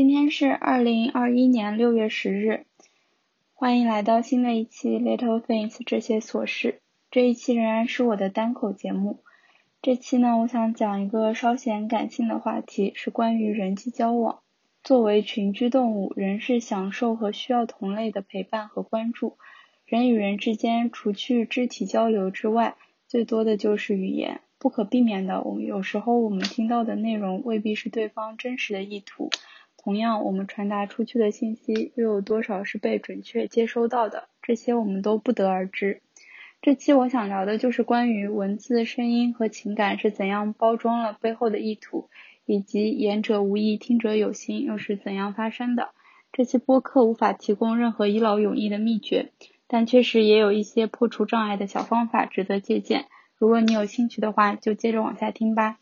[0.00, 2.64] 今天是二零二一年六月十日，
[3.52, 6.80] 欢迎来到新的一期 Little Things 这些琐事。
[7.10, 9.22] 这一期仍然是我的单口节目。
[9.82, 14.38] 这期呢，我想讲一个稍显感性的话题，是关于人际交往。
[14.82, 19.36] 作为群居动物，人是享受和需要同类的陪伴和关注。
[19.84, 24.40] 人与人之间，除去肢体交流之外，最多的就是语言。
[24.58, 29.28] 不可避免的，我们有时候我们听到的内容未必是对方真实的意图。
[29.82, 34.28] 同样，我们传达出去的信息又有多少是被准确接收到的？
[34.42, 36.02] 这些我们都不得而知。
[36.60, 42.10] 这期我想聊的就是关于文字、声音和情感是怎样包装了背后的意图，
[42.44, 45.88] 以及言者无意，听者有心又是怎样发生的。
[46.30, 49.32] 这期播客无法提供任何一劳永逸的秘诀，
[49.66, 53.06] 但确实也有一些破除障碍的小方法值得借鉴。
[53.38, 55.79] 如果你有兴趣的话，就接着往下听吧。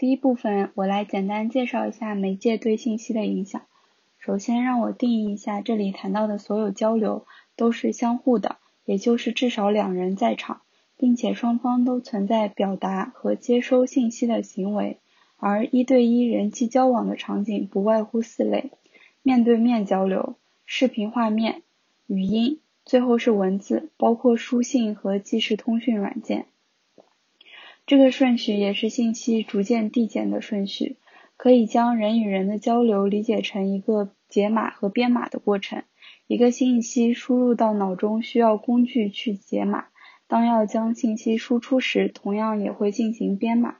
[0.00, 3.60] 第一部分，我来简单介绍一下媒介对信息的影响。
[4.18, 10.62] 首先，让我定义一下这里谈到的所有交流都是相互的，也就是至少两人在场，
[10.96, 14.96] 并且双方都存在表达和接收信息的行为。
[15.36, 18.70] 而一对一人际交往的场景不外乎四类：
[19.20, 21.60] 面对面交流、视频画面、
[22.06, 26.46] 语音，最后是文字，包括书信和即时通讯软件。
[27.86, 30.96] 这个顺序也是信息逐渐递减的顺序，
[31.36, 35.82] 可以将人与人的交流理解成一个解码和编码的过程。
[36.26, 39.86] 一个信息输入到脑中需要工具去解码，
[40.28, 43.76] 当要将信息输出时，同样也会进行编码。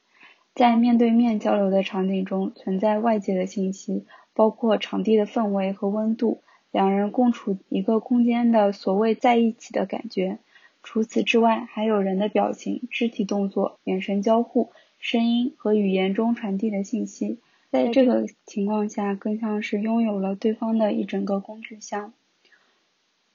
[0.53, 10.39] 在面对面交流的场景中，存在外界的信息，包括场地的氛围和温度，两人共处一个空间的所谓在一起的感觉。
[10.83, 17.39] 除此之外，还有人的表情、肢体动作、眼神交互、声音和语言中传递的信息，
[17.71, 22.13] 在这个情况下，更像是拥有了对方的一整个工具箱。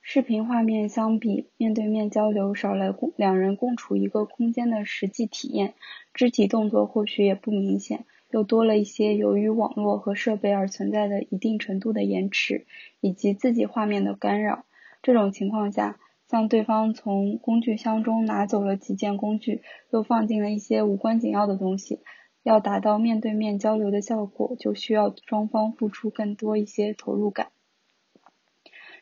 [0.02, 5.74] 视频画面相比面对面交流，少了共两人共处一个空间的实际体验，
[6.14, 12.68] 肢体动作或许也不明显，又多了一些由于网络和设备而存在的一定程度的延迟，
[13.02, 14.66] 以及自己画面的干扰。
[15.02, 15.98] 这种情况下，
[16.30, 22.02] 向对方从工具箱中拿走了几件工具，又放进了一些无关紧要的东西。
[22.44, 27.48] 要达到面对面交流的效果，就需要双方付出更多一些投入感。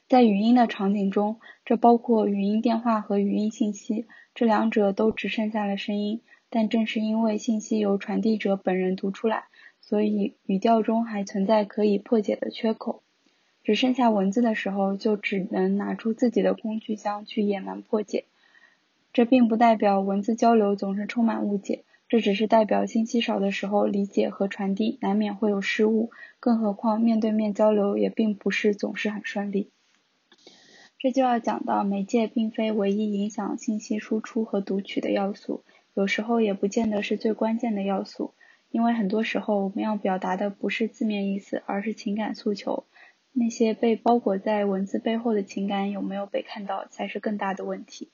[0.07, 6.21] 在语音的场景中，这包括语音电话和语音信息，这两者都只剩下了声音。
[6.49, 9.45] 但正是因为信息由传递者本人读出来，
[9.81, 13.01] 所以语调中还存在可以破解的缺口。
[13.63, 18.25] 只剩下文字的时候，就只能拿出自己的工具箱去野蛮破解。
[19.13, 26.11] 这并不代表文字交流总是充满误解，这只是代表信息少的时候，理解和传递难免会有失误。
[26.39, 29.69] 更何况面对面交流也并不是总是很顺利。
[30.99, 35.63] 这就要讲到媒介并非唯一影响信息输出和读取的要素，
[35.93, 38.33] 有时候也不见得是最关键的要素。
[38.71, 42.85] 因为很多时候我们要表达的不是字面意思，而是情感诉求。
[43.35, 48.09] 那些被包裹在文字背后的情感有没有被看到，才是更大的问题。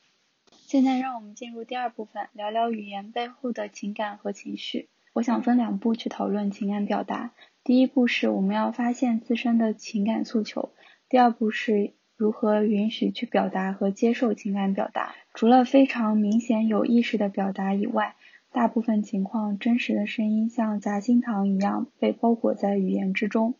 [0.65, 4.87] 现在让我们进入第二部分，聊聊语言背后的情感和情绪。
[5.13, 7.31] 我想分两步去讨论情感表达。
[7.63, 10.71] 第一步是我们要发现自身的情感诉求，
[11.09, 15.15] 第二步是如何允许去表达和接受情感表达。
[15.33, 18.15] 除了非常明显有意识的表达以外，
[18.51, 23.55] 大部分情况真实的声音像夹心糖一样被包裹在语言之中。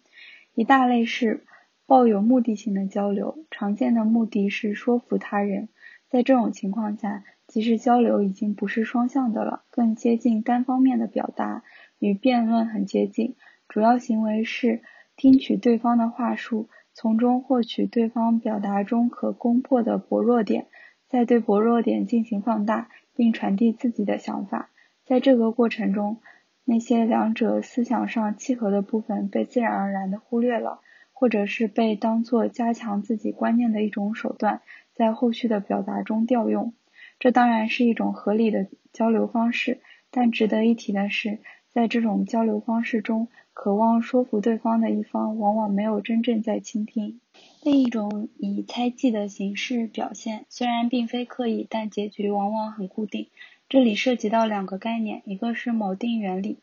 [0.56, 1.44] 一大类是
[1.90, 5.70] 抱有目的性的交流，常见的目的是说服他人。
[6.08, 11.64] 在这种情况下，其实交流已经不是双向的了，更接近单方面的表达，
[11.98, 13.36] 与辩论很接近。
[13.68, 14.84] 主要行为是
[15.16, 20.68] 听取对方的话术，从中获取对方表达中可攻破的薄弱点，
[21.08, 24.70] 再对薄弱点进行放大，并传递自己的想法。
[25.08, 26.18] 在这个过程中，
[26.66, 30.82] 那些两者思想上契合的部分被自然而然的忽略了，
[31.20, 34.62] 或者是被当作加强自己观念的一种手段，
[34.94, 36.74] 在后续的表达中调用。
[37.20, 39.82] 这当然是一种合理的交流方式，
[40.12, 47.20] 但值得一提的是，在这种交流方式中，渴望说服对方的一方往往没有真正在倾听。
[47.64, 53.28] 另一种以猜忌的形式表现，虽然并非刻意，但结局往往很固定。
[53.68, 56.60] 这里涉及到两个概念，一个是锚定原理。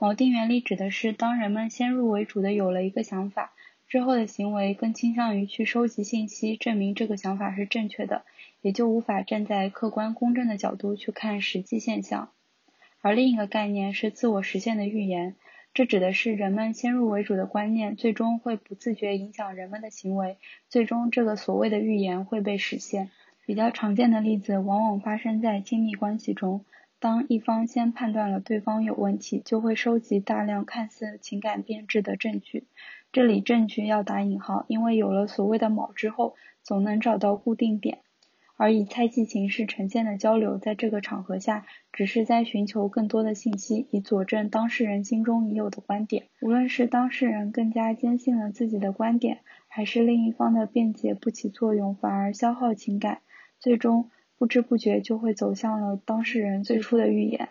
[0.00, 3.52] 锚定原理指的是当人们先入为主的有了一个想法，
[3.90, 8.22] 之后的行为更倾向于去收集信息，证明这个想法是正确的，
[8.60, 12.30] 也就无法站在客观公正的角度去看实际现象。
[13.00, 15.34] 而另一个概念是自我实现的预言，
[15.74, 20.36] 这指的是人们先入为主的观念，最终会不自觉影响人们的行为，
[20.68, 23.10] 最终这个所谓的预言会被实现。
[23.44, 26.64] 比较常见的例子往往发生在亲密关系中，
[27.00, 32.68] 当一方先判断了对方有问题，就会收集大量看似情感变质的证据。
[33.12, 37.98] 这里证据要打引号，因为有了所谓的锚之后，总能找到固定点。
[38.56, 46.26] 而以猜忌形式呈现的交流，在这个场合下，只是在寻求更多的信息，以佐证当事人心中已有的观点。
[46.42, 53.22] 无论是当事人更加坚信了自己的观点，还是另一方的辩解不起作用，反而消耗情感。
[53.58, 57.48] 最终不知不觉就会走向了当事人最初的预言，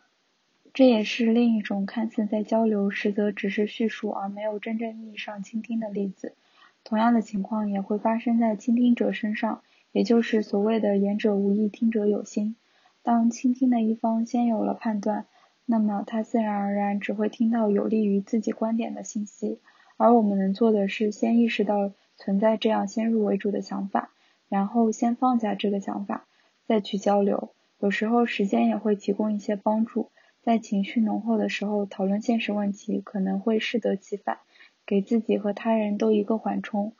[0.74, 6.36] 这也是另一种看似在交流，实则只是叙述而没有真正意义上倾听的例子。
[6.84, 9.62] 同样的情况也会发生在倾听者身上，
[9.92, 12.56] 也就是所谓的言者无意，听者有心。
[13.04, 15.26] 当倾听的一方先有了判断，
[15.66, 19.60] 那么他自然而然只会听到有利于自己观点的信息，
[19.98, 24.12] 而我们能做的是先意识到存在这样先入为主的想法。
[24.48, 26.26] 然后先放下这个想法，
[26.66, 27.50] 再去交流。
[27.80, 30.10] 有时候时间也会提供一些帮助。
[30.42, 34.40] 在情绪浓厚的时候讨论现实问题，可能会适得其反，
[34.86, 36.94] 给自己和他人都一个缓冲。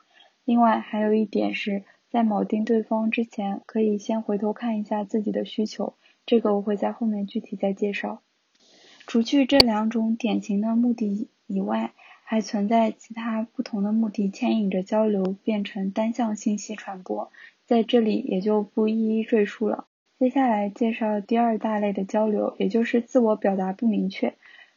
[0.44, 5.94] 另外还有一点是在铆定对方之前，可以先回头看一下自己的需求。
[6.26, 8.22] 这个我会在后面具体再介绍。
[9.06, 11.92] 除去这两种典型的目的以外，
[12.22, 17.32] 还存在其他不同的目的牵引着交流变成单向信息传播，
[17.66, 19.86] 在这里也就不一一赘述了。
[20.20, 24.34] 接下来介绍第二大类的交流，也就是自我表达不明确。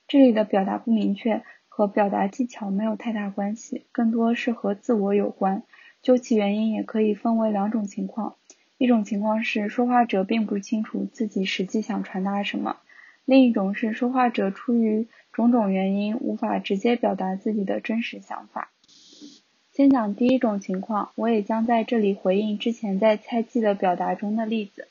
[0.07, 5.63] 这里的表达不明确和表达技巧没有太大关系，更多是和自我有关。
[6.01, 8.35] 究其原因，也可以分为两种情况：
[8.77, 12.77] 一种情况是说话者并不清楚自己实际想传达什么；
[13.25, 18.71] 另一种是说话者出于种种原因无法直接表达自己的真实想法。
[19.73, 24.87] 先讲第一种情况，我也将在这里回应之前在猜忌的表达中的例子。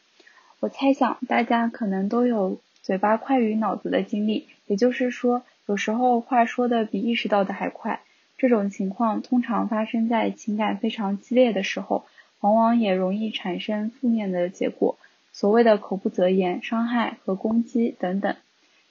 [0.62, 7.98] 我猜想大家可能都有嘴巴快于脑子的经历，也就是说，有时候话说的比意识到的还快。
[8.38, 12.04] 这种情况通常发生在情感非常激烈的时候，
[12.38, 14.96] 往往也容易产生负面的结果，
[15.32, 18.36] 所谓的口不择言、伤害和攻击等等。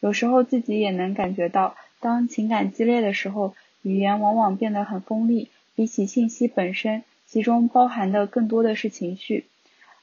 [0.01, 9.45] 有时候自己也能感觉到，当情感激烈的时候，语言往往变得很锋利，比起信息本身，其中包含的更多的是情绪，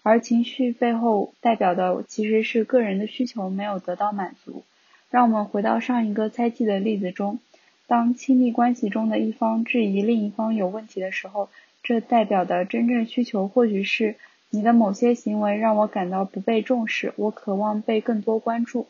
[0.09, 4.65] 而情绪背后代表的其实是个人的需求没有得到满足。
[5.11, 7.41] 让我们回到上一个猜忌的例子中，
[7.87, 11.51] 当亲密关系中的一方质疑另一方有问题的时候，
[11.83, 14.17] 这代表的真正需求或许是
[14.49, 18.87] 你的某些行为让我感到不被重视，我渴望被更多关注。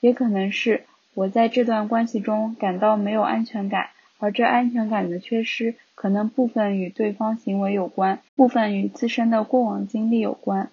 [0.00, 0.84] 也可能是
[1.14, 3.88] 我在这段关系中感到没有安全感，
[4.18, 10.70] 而这安全感的缺失可能部分与对方行为有关，部分与自身的过往经历有关。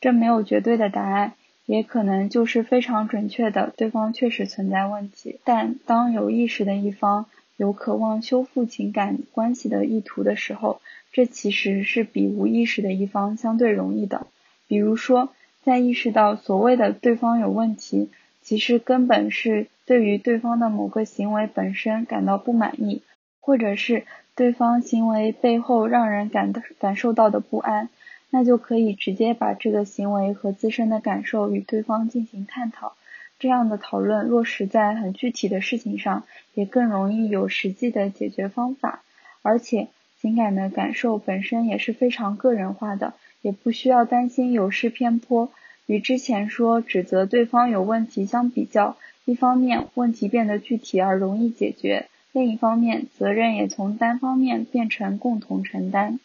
[0.00, 1.32] 这没有绝对的答案，
[1.66, 5.40] 也可能就是非常准确的，对方确实存在问题。
[5.44, 10.80] 但当有意识的一方有渴望修复情感关系的意图的时候，
[11.12, 14.26] 这其实是比无意识的一方相对容易的。
[14.68, 15.30] 比如说，
[15.62, 18.10] 在意识到所谓的对方有问题。
[18.44, 23.02] 其实根本是对于对方的某个行为本身感到不满意，
[23.42, 27.90] 或者是对方行为背后让人感感受到的不安，
[28.30, 32.96] 那就可以直接把这个行为和自身的感受与对方进行探讨。
[33.38, 39.02] 这样的讨论落实在很具体的事情上，也更容易有实际的解决方法。
[39.42, 45.50] 而且情感的感受本身也是非常个人化的，也不需要担心有失偏颇。
[45.84, 56.18] 与之前说指责对方有问题相比较，一方面问题变得具体而容易解决，另一方面责任也从单方面变成共同承担。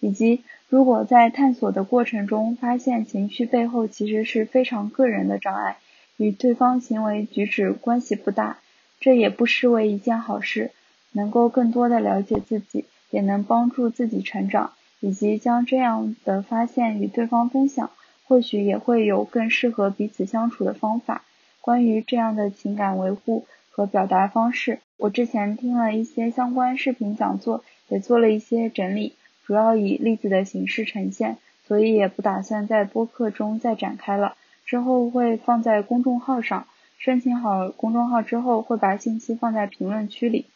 [0.00, 5.78] 以及如果在探索的过程中发现情绪背后其实是非常个人的障碍，
[6.16, 8.58] 与对方行为举止关系不大，
[9.00, 10.70] 这也不失为一件好事，
[11.12, 17.90] 能够更多的了解自己，也能帮助自己成长，以及将这样的发现与对方分享。
[18.24, 21.24] 或许也会有更适合彼此相处的方法。
[21.68, 29.12] 关于这样的情感维护和表达方式，我之前听了一些相关视频讲座，也做了一些整理，
[29.44, 34.34] 主要以例子的形式呈现，所以也不打算在播客中再展开了。
[34.64, 36.66] 之后会放在公众号上，
[36.98, 40.46] 申请好公众号之后会把信息放在评论区里。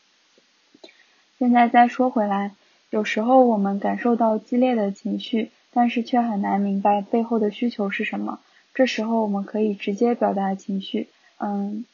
[1.39, 2.53] 现在再说回来，
[2.89, 8.41] 有时候我们感受到激烈的情绪，但是却很难明白背后的需求是什么。
[8.75, 11.85] 这时候我们可以直接表达情绪，嗯，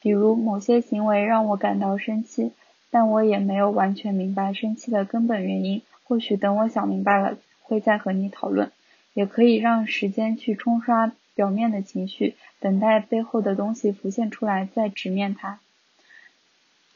[0.00, 2.52] 比如某些行为让我感到生气，
[2.90, 5.82] 但我也没有完全明白生气的根本原因。
[6.04, 8.72] 或许等我想明白了，会再和你讨论。
[9.12, 15.60] 也可以让时间去冲刷表面的情绪，等待背后的东西浮现出来，再直面它。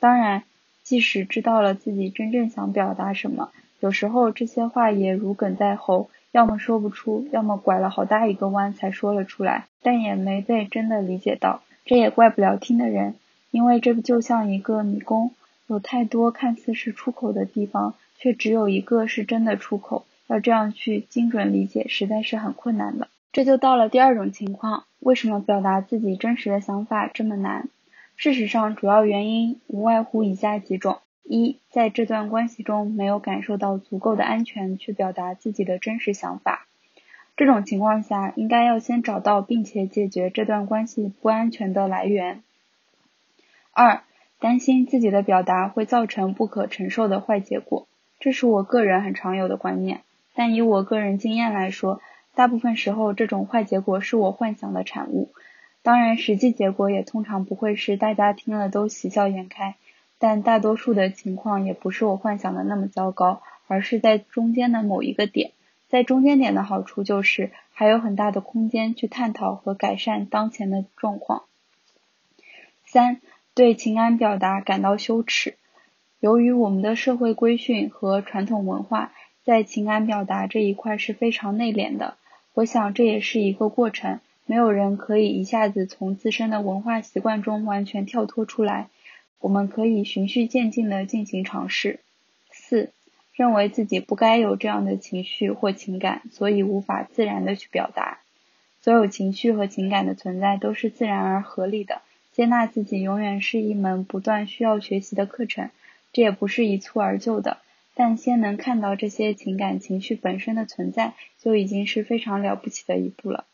[0.00, 0.44] 当然，
[0.82, 3.50] 即使知道了自己真正想表达什么，
[3.80, 6.08] 有时候这些话也如鲠在喉。
[6.32, 11.62] 要么说不出，要么拐了好大一个弯才说了出来，但也没被真的理解到。
[11.84, 13.14] 这也怪不了听的人，
[13.50, 15.32] 因为这不就像一个迷宫，
[15.66, 20.06] 有太多看似是出口的地方，却只有一个是真的出口。
[20.28, 23.08] 要这样去精准理解，实在是很困难的。
[23.32, 27.68] 这就到了第二种情况，为什么表达自己真实的想法这么难？
[28.16, 30.98] 事实上，主要原因无外乎以下几种。
[31.22, 36.66] 一，在这段关系中没有感受到足够的安全去表达自己的真实想法，
[37.36, 42.42] 这种情况下应该要先找到并且解决这段关系不安全的来源。
[43.72, 44.02] 二，
[44.40, 47.86] 担心自己的表达会造成不可承受的坏结果，
[48.18, 50.02] 这是我个人很常有的观念，
[50.34, 52.02] 但以我个人经验来说，
[52.34, 55.30] 大部分时候这种坏结果是我幻想的产物，
[55.82, 59.76] 当然实际结果也通常不会是大家听了都喜笑颜开。
[60.22, 65.50] 但大多数的情况也不是我幻想的那么糟糕，而是在中间的某一个点。
[65.88, 71.42] 在中间点的好处就是还有很大的空间去探讨和改善当前的状况。
[72.86, 73.20] 三，
[73.52, 75.56] 对情感表达感到羞耻。
[76.20, 79.10] 由于我们的社会规训和传统文化
[79.42, 82.14] 在情感表达这一块是非常内敛的，
[82.54, 88.88] 我想这也是一个过程，没有人可以一下子从自身的文化习惯中完全跳脱出来。
[89.42, 92.00] 我们可以循序渐进的进行尝试。
[92.50, 92.90] 四，
[93.34, 98.20] 认为自己不该有这样的情绪或情感，所以无法自然的去表达。
[98.80, 102.02] 所有情绪和情感的存在都是自然而合理的。
[102.32, 105.70] 接纳自己永远是一门不断需要学习的课程，
[106.12, 107.58] 这也不是一蹴而就的。
[107.94, 113.44] 但先能看到这些情感情绪本身的存在，就已经是非常了不起的一步了。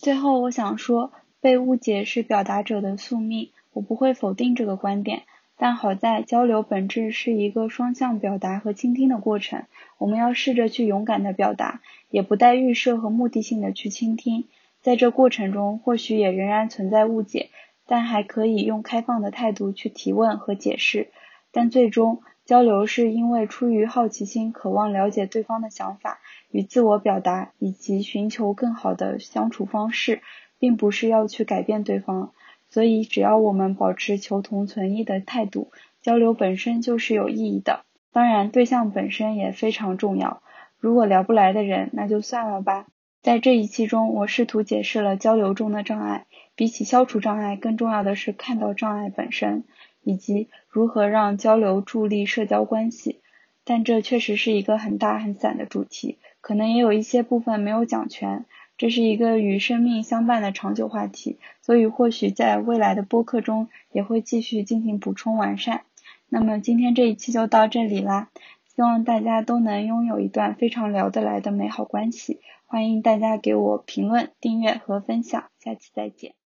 [0.00, 3.50] 最后，我想说，被误解是表达者的宿命。
[3.76, 5.24] 我不会否定这个观点，
[5.58, 9.64] 但好在交流本质是一个双向表达和倾听的过程。
[9.98, 14.46] 我们要试着去勇敢的表达，也不带预设和目的性的去倾听。
[14.80, 17.50] 在这过程中，或许也仍然存在误解，
[17.86, 21.10] 但还可以用开放的态度去提问和解释。
[21.52, 30.22] 但最终，交流是因为出于好奇心，渴望了解对方的想法与自我表达，以及寻求更好的相处方式，
[30.58, 32.32] 并不是要去改变对方。
[32.68, 35.70] 所以，只要我们保持求同存异的态度，
[36.02, 37.84] 交流本身就是有意义的。
[38.12, 40.42] 当然，对象本身也非常重要。
[40.78, 42.86] 如果聊不来的人，那就算了吧。
[43.22, 46.26] 在这一期中，我试图解释了交流中的障碍。
[46.54, 49.64] 比起消除障碍，更重要的是看到障碍本身，
[50.02, 53.20] 以及如何让交流助力社交关系。
[53.64, 58.46] 但这确实是一个很大很散的主题，可能也有一些部分没有讲全。
[58.78, 65.82] 这是一个与生命相伴的长久话题，所以或许在未来的播客中也会继续进行补充完善。
[66.28, 68.30] 那么今天这一期就到这里啦，
[68.74, 72.40] 希望大家都能拥有一段非常聊得来的美好关系。
[72.66, 76.45] 欢迎大家给我评论、订阅和分享，下期再见。